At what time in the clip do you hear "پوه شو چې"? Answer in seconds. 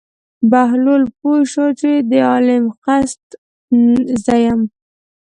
1.17-1.91